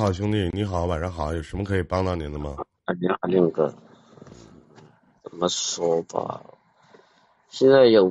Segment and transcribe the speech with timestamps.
[0.00, 2.56] 好，兄弟，你好，晚上好，有什么可以帮到您的吗？
[2.86, 3.70] 啊，你好，亮哥，
[5.22, 6.42] 怎么说吧？
[7.50, 8.10] 现在有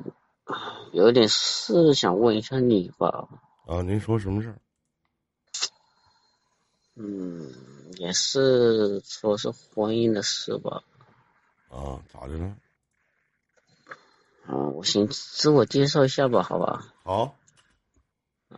[0.92, 3.28] 有点事想问一下你吧。
[3.66, 4.60] 啊，您说什么事儿？
[6.94, 7.52] 嗯，
[7.98, 10.84] 也是说是婚姻的事吧。
[11.70, 12.56] 啊，咋的了？
[14.48, 16.86] 嗯，我先自我介绍一下吧，好吧？
[17.04, 17.36] 好。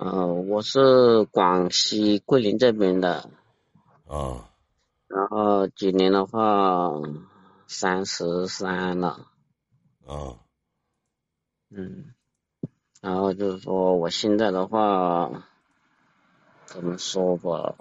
[0.03, 3.29] 嗯，我是广西桂林这边的。
[4.07, 4.49] 啊。
[5.05, 6.89] 然后今年的话，
[7.67, 9.27] 三十三了。
[10.07, 10.39] 啊。
[11.69, 12.15] 嗯。
[12.99, 15.47] 然后就是说，我现在的话，
[16.65, 17.75] 怎么说吧？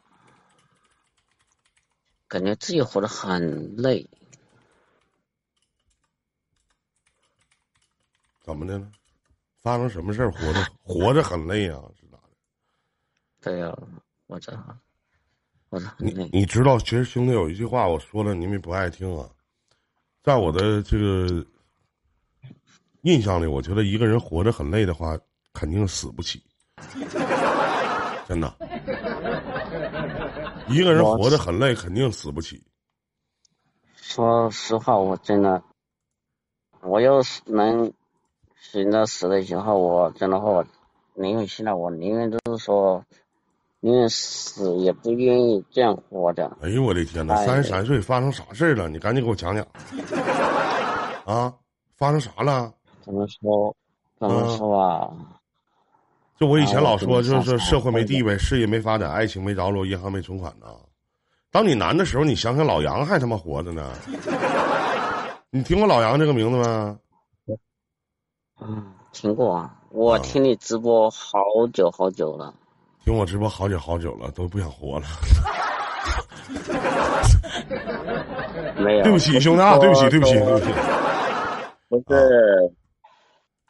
[2.28, 4.10] 感觉自己活得很累。
[8.42, 8.92] 怎么的了？
[9.62, 10.30] 发生什么事儿？
[10.30, 11.80] 活着活着很累啊？
[13.40, 13.74] 对呀，
[14.26, 14.58] 活着
[15.70, 16.28] 活着很累。
[16.32, 19.28] 你知道，其实兄弟有一句话，我说了，你们不爱听啊。
[20.22, 21.46] 在我的这个
[23.02, 25.18] 印象里，我觉得一个人活着很累的话，
[25.54, 26.42] 肯定死不起。
[28.28, 28.54] 真的。
[30.68, 32.62] 一个人活着很累，肯定死不起。
[33.96, 35.62] 说实话，我真的，
[36.82, 37.92] 我要是能
[38.56, 40.66] 选择死的时候，我真的话，我
[41.14, 43.04] 宁愿现在我宁愿就是说，
[43.80, 46.54] 宁愿死也不愿意这样活着。
[46.60, 47.34] 哎呦我的天哪！
[47.46, 48.88] 三十三岁发生啥事儿了？
[48.88, 49.66] 你赶紧给我讲讲。
[51.24, 51.54] 啊，
[51.96, 52.72] 发生啥了？
[53.02, 53.74] 怎么说？
[54.18, 55.10] 怎么说啊？
[56.38, 60.66] 就我以前老说，就是社会没地位，事业没发展，爱情没着落，银行没存款呢。
[61.50, 63.90] 当你难的时候，你想想老杨还他妈活着呢。
[65.50, 66.98] 你听过老杨这个名字吗？
[68.60, 69.74] 嗯，听过啊。
[69.90, 71.40] 我听你直播好
[71.72, 72.54] 久好久了。
[73.04, 75.06] 听我直播好久好久了，都不想活了。
[78.78, 79.02] 没有。
[79.02, 80.66] 对不起，兄弟啊，对不起，对不起，对不起。
[81.88, 82.72] 不是。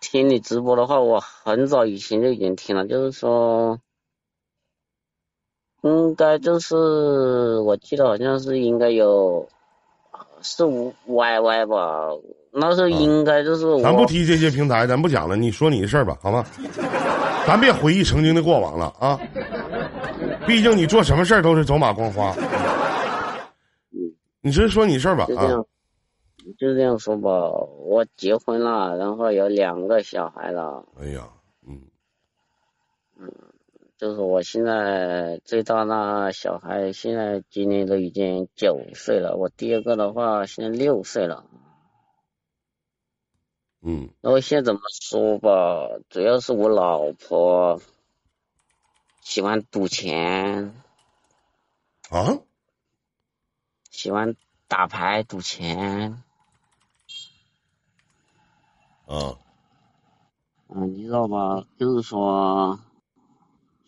[0.00, 3.78] 听你直播的话，我很早以前就已经听了，就是说，
[5.82, 9.48] 应该就是我记得好像是应该有
[10.42, 12.08] 四五 YY 吧，
[12.52, 16.44] 那时候应该就是咱不提这些平台，咱不讲了，你说你的事儿吧，好吗？
[17.46, 19.18] 咱别回忆曾经的过往了啊！
[20.46, 22.34] 毕竟你做什么事儿都是走马观花。
[24.42, 25.64] 你直接说你事儿吧啊！
[26.58, 30.84] 就这样说吧，我结婚了，然后有两个小孩了。
[31.00, 31.28] 哎呀，
[31.66, 31.80] 嗯，
[33.18, 33.32] 嗯，
[33.96, 41.44] 就是我现在最大那小孩现在今年都已经九岁了，我第二个的话现在六岁了。
[43.82, 45.88] 嗯，那我现在怎么说吧？
[46.10, 47.80] 主要是我老婆
[49.22, 50.74] 喜欢赌钱。
[52.10, 52.40] 啊？
[53.90, 54.36] 喜欢
[54.68, 56.22] 打牌赌钱。
[59.06, 59.36] 嗯，
[60.68, 61.66] 嗯，你知道吧？
[61.78, 62.78] 就是说，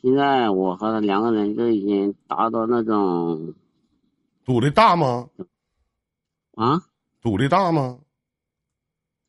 [0.01, 3.55] 现在我和两个人就已经达到那种
[4.45, 5.29] 赌的大吗？
[6.55, 6.83] 啊？
[7.21, 8.01] 赌的大吗？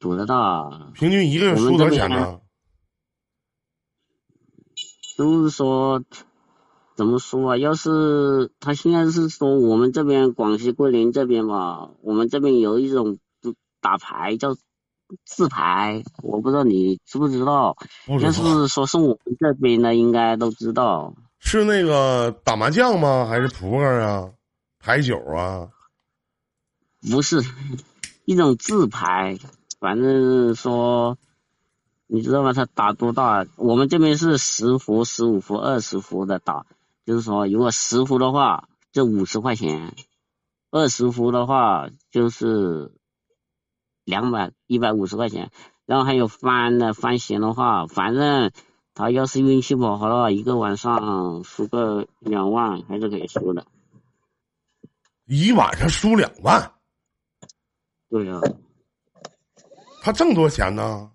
[0.03, 0.91] 赌的大。
[0.93, 2.41] 平均一个月输多少钱呢？
[5.17, 6.03] 就是说，
[6.97, 7.57] 怎么说啊？
[7.57, 13.17] 要是他现在是说我们这边广西桂林这边吧，我们这边有一种
[13.79, 14.57] 打牌叫。
[15.25, 17.77] 自牌，我不知道你知不知道。
[18.19, 21.13] 要是说是我们这边的，应该都知道。
[21.37, 23.27] 是那个打麻将吗？
[23.29, 24.31] 还是扑克啊？
[24.79, 25.69] 牌九啊？
[27.11, 27.43] 不是，
[28.25, 29.37] 一种自牌。
[29.83, 31.17] 反正说，
[32.07, 32.53] 你知道吗？
[32.53, 33.45] 他打多大？
[33.57, 36.65] 我们这边是十伏、十五伏、二十伏的打。
[37.05, 39.91] 就是说，如果十伏的话，就五十块钱；
[40.71, 42.93] 二十伏的话，就是。
[44.05, 45.49] 两百一百五十块钱，
[45.85, 48.51] 然后还有翻的翻闲的话，反正
[48.93, 53.65] 他要是运气不好的话，一个晚上输个两万还是可以输的。
[55.25, 56.73] 一晚上输两万？
[58.09, 58.41] 对呀。
[60.05, 61.09] 他挣多少钱呢？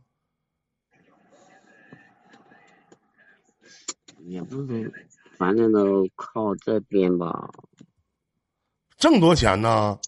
[4.20, 4.90] 也不是，
[5.36, 7.50] 反正都靠这边吧。
[8.96, 9.98] 挣多少钱呢？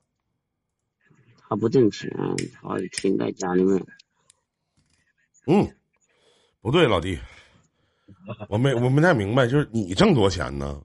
[1.47, 2.11] 他不挣钱，
[2.63, 3.87] 他停在家里面。
[5.47, 5.71] 嗯，
[6.63, 7.19] 不对，老弟，
[8.49, 10.83] 我没我没太明白，就是你挣多少钱呢？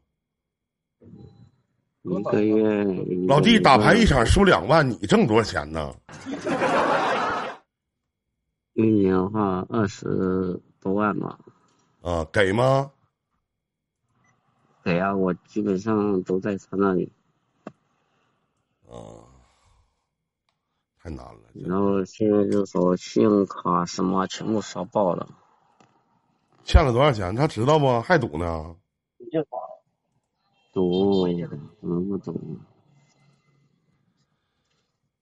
[2.01, 2.83] 一个月。
[3.25, 5.95] 老弟打牌一场输两万，你挣多少钱呢？
[8.75, 11.39] 一年的话二十多万吧。
[12.01, 12.91] 啊，给吗？
[14.83, 17.11] 给啊，我基本上都在他那里。
[18.87, 19.25] 啊，
[20.99, 21.39] 太难了。
[21.53, 25.27] 然后现在就说信用卡什么全部刷爆了。
[26.63, 27.33] 欠了多少钱？
[27.35, 28.01] 他知道不？
[28.01, 28.75] 还赌呢？
[30.73, 31.25] 赌，
[31.79, 32.59] 怎么不赌？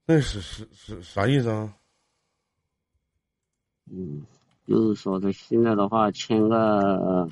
[0.05, 1.77] 那是是是啥意思啊？
[3.95, 4.25] 嗯，
[4.65, 7.29] 就是说他现在的话签个，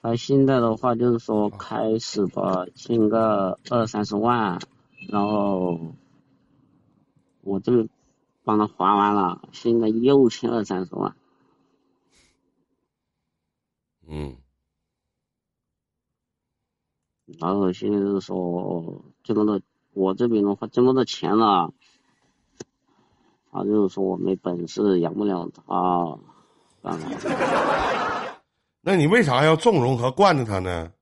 [0.00, 4.58] 他现在的话就是说开始吧，签个二三十万，
[5.10, 5.78] 然后
[7.42, 7.86] 我这
[8.44, 11.14] 帮他还完了，现在又欠二三十万。
[14.06, 14.38] 嗯。
[17.38, 19.60] 然后现在就是说这么多，
[19.92, 21.74] 我这边的话这么多钱了，
[23.50, 26.18] 他就是说我没本事养不了他？
[28.80, 30.92] 那你为啥要纵容和惯着他呢？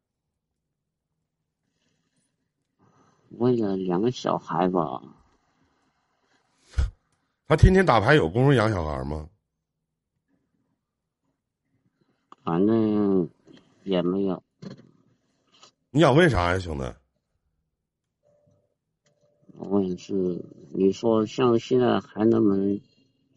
[3.31, 5.03] 为了两个小孩吧。
[7.47, 9.29] 他天天打牌，有功夫养小孩吗？
[12.43, 13.29] 反正
[13.85, 14.43] 也没有。
[15.91, 16.85] 你想问啥呀，兄弟？
[19.59, 20.13] 问是
[20.73, 22.81] 你说像现在还能不能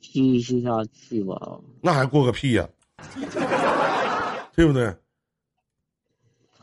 [0.01, 1.35] 继续下去吧？
[1.81, 2.67] 那还过个屁呀，
[4.55, 4.93] 对不对？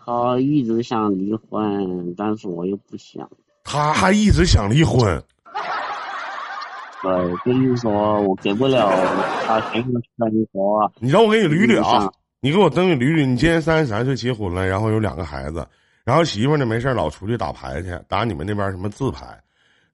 [0.05, 3.29] 他一直想离婚，但是我又不想。
[3.65, 5.23] 他还一直想离婚。
[7.03, 8.89] 对，就是说我给不了
[9.47, 10.91] 他幸福生活。
[11.01, 12.13] 你让我给你捋捋啊！
[12.41, 13.27] 你给我等你捋捋。
[13.27, 15.67] 你今年三十三岁，结婚了，然后有两个孩子。
[16.07, 19.27] 然后媳妇呢没事老出去打牌去，打你们那边什么自牌，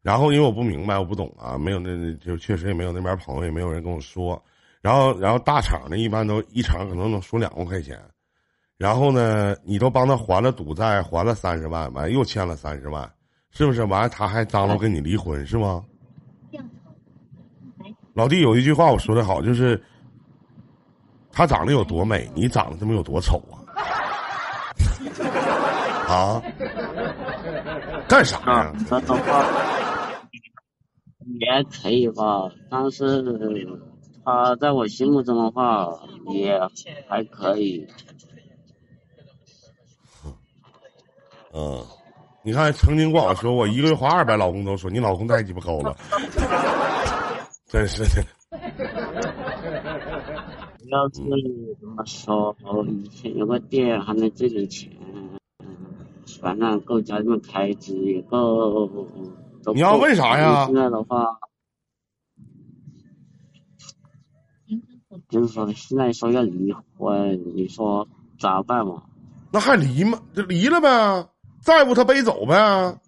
[0.02, 4.40] 然后因为我不明白，我不懂啊，没有那就确实也没有那边朋友，也没有人跟我说。
[4.82, 7.98] 然后然后大厂呢一般都一场可能能输两万块钱，
[8.76, 13.10] 然后呢你都帮他还了赌债，还了三十万，完又欠了三十万，
[13.50, 13.82] 是不是？
[13.84, 15.82] 完了他还张罗跟你离婚是吗？
[18.12, 19.82] 老弟有一句话我说的好，就是
[21.30, 23.61] 他长得有多美，你长得他妈有多丑啊！
[26.12, 26.42] 啊，
[28.06, 28.72] 干啥呀？
[28.86, 29.42] 这的话
[31.40, 33.24] 也可以吧，但是
[34.22, 35.88] 他在我心目中的话
[36.34, 36.60] 也
[37.08, 37.86] 还可以。
[41.54, 41.82] 嗯，
[42.42, 45.96] 你看，曾经跟我说，我一个月花二百，老公都说你老公太鸡巴高了，
[47.66, 48.22] 真是的。
[50.90, 51.22] 要是
[51.80, 52.54] 怎么说，
[52.86, 54.90] 以前有个店还能挣点钱。
[56.42, 58.90] 反正够家里面开支也够。
[59.72, 60.66] 你要问啥呀？
[60.66, 61.24] 现在的话，
[65.28, 68.08] 就是说现在说要离婚，你说
[68.40, 69.04] 咋办嘛？
[69.52, 70.20] 那还离吗？
[70.34, 71.28] 就离了呗，
[71.62, 72.98] 债务他背走呗。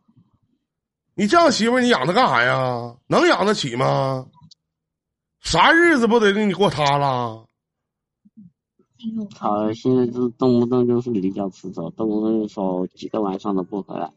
[1.16, 2.94] 你这样媳妇你养他干啥呀？
[3.08, 4.26] 能养得起吗？
[5.40, 7.46] 啥日子不得给你过塌了？
[9.34, 14.12] 他现在就动不动就是离家出走，动不动就说几个晚上都不回来，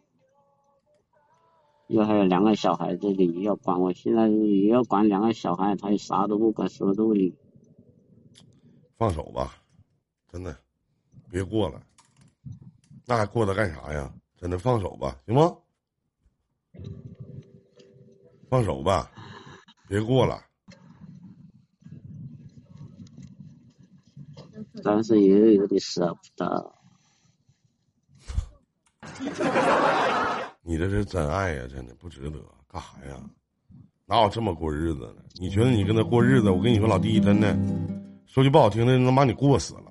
[1.88, 7.36] 又还有两个小孩这里要管，我现在也要管两个小孩，他也啥都不管，什么都不理。
[8.98, 9.56] 放手吧，
[10.32, 10.58] 真的，
[11.30, 11.82] 别过了，
[13.06, 14.14] 那还过他干啥呀？
[14.38, 15.58] 真的放手吧，行吗？
[18.50, 19.12] 放手吧，
[19.88, 20.47] 别过了。
[24.84, 26.74] 但是也有点舍不得。
[30.64, 33.18] 你这是真爱呀，真的不值得，干啥呀？
[34.06, 35.16] 哪有这么过日子的？
[35.40, 36.50] 你觉得你跟他过日子？
[36.50, 37.58] 我跟你说，老弟，真的，
[38.26, 39.84] 说句不好听的，能把你过死了。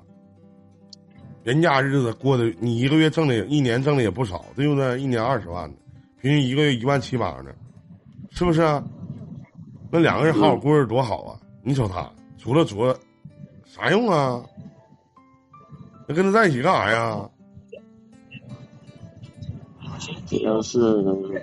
[1.45, 5.01] 人家日子过得，你一个月挣的，一年挣的也不少，对不对？
[5.01, 5.77] 一年二十万呢，
[6.21, 7.55] 平均一个月一万七八呢，
[8.31, 8.83] 是不是啊？
[9.91, 11.41] 那两个人好好过日子多好啊！
[11.63, 12.95] 你瞅他，除了作，
[13.65, 14.45] 啥用啊？
[16.07, 17.31] 那跟他在一起干啥呀？
[20.27, 20.79] 主要是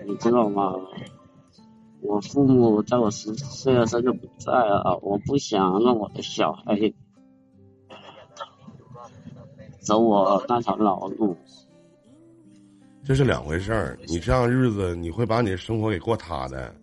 [0.07, 0.73] 你知道吗？
[2.01, 6.93] 我父母在我十四岁的时候就不在了，我不想让我的小孩
[9.79, 11.35] 走我那条老路。
[13.05, 16.75] 这是两回事儿，你这样日子你会把你的生活给过塌的。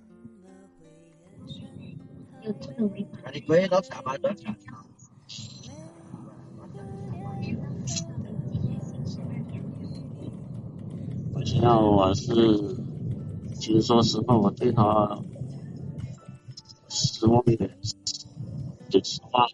[11.44, 12.32] 现在我是，
[13.54, 15.18] 其实说实话，我对他
[16.88, 17.70] 失望的，
[18.88, 19.44] 就实话。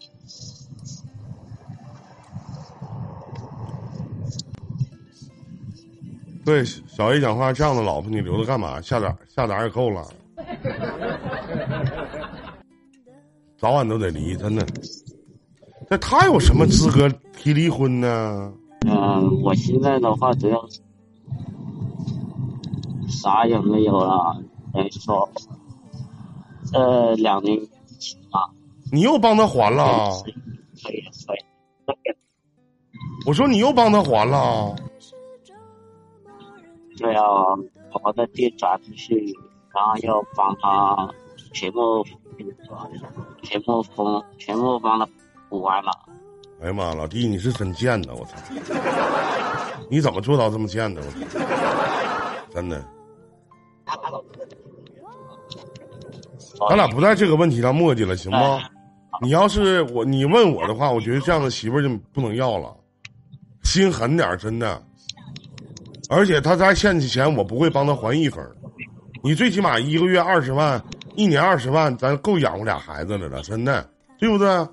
[6.45, 8.81] 对，小 A 讲话，这样的老婆你留着干嘛？
[8.81, 10.07] 下点下点也够了，
[13.59, 14.65] 早晚都得离，真的。
[15.89, 18.53] 那他有什么资格提离婚呢？
[18.87, 20.69] 嗯，我现在的话主要
[23.09, 24.37] 啥也没有了，
[24.73, 25.29] 等于说，
[26.73, 27.59] 呃，两年
[28.31, 28.51] 啊。
[28.93, 30.11] 你又帮他还了？
[30.83, 31.45] 可以，可以。
[33.27, 34.75] 我说你又帮他还了？
[36.99, 37.23] 对啊，
[38.03, 39.35] 我的地转出去，
[39.75, 41.09] 然后又帮他
[41.53, 42.05] 全部
[43.43, 45.09] 全部封，全部帮他。
[45.49, 45.93] 补完了，
[46.61, 48.13] 哎呀妈，老弟，你是真贱呐！
[48.19, 48.37] 我操，
[49.89, 51.01] 你怎么做到这么贱的？
[51.01, 51.39] 我操，
[52.53, 52.85] 真的。
[56.69, 58.61] 咱俩不在这个问题上磨叽了，行吗？
[59.23, 62.75] 你要是我，你问我的话，我觉得这样的媳妇就不能要了，
[63.63, 64.83] 心狠点，真的。
[66.09, 68.45] 而且他在欠起钱，我不会帮他还一分。
[69.23, 70.83] 你最起码一个月二十万，
[71.15, 73.89] 一年二十万，咱够养活俩孩子的了，真的，
[74.19, 74.69] 对不对？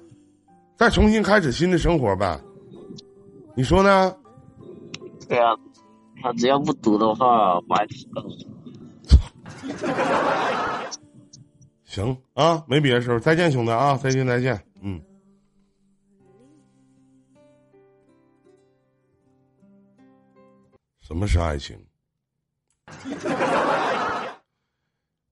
[0.76, 2.40] 再重新开始新的生活呗，
[3.56, 4.14] 你说呢？
[5.28, 5.56] 对啊，
[6.22, 7.88] 他只要不赌的话，我还
[11.86, 15.02] 行啊，没别的事儿，再见，兄弟啊，再见，再见，嗯。
[21.02, 21.78] 什么是爱情？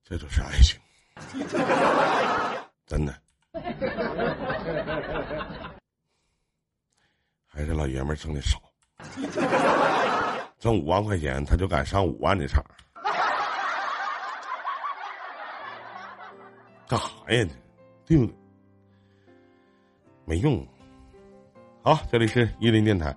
[0.03, 0.79] 这就是爱情，
[2.85, 3.13] 真的。
[7.47, 8.61] 还是老爷们挣的少，
[10.59, 12.63] 挣五万块钱他就敢上五万的场，
[16.91, 17.47] 干啥呀？
[18.05, 18.35] 对不对？
[20.25, 20.67] 没用。
[21.83, 23.15] 好，这里是伊林电台。